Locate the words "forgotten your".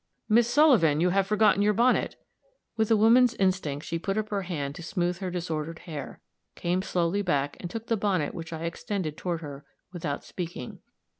1.27-1.73